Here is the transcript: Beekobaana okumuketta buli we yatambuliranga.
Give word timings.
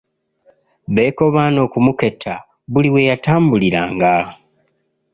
Beekobaana 0.93 1.59
okumuketta 1.67 2.35
buli 2.71 2.89
we 2.93 3.07
yatambuliranga. 3.09 4.13